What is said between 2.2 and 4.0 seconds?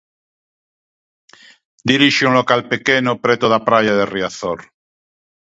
un local pequeno preto da praia